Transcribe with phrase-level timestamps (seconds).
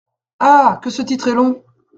[0.39, 0.79] Ah!
[0.83, 1.63] que ce titre est long!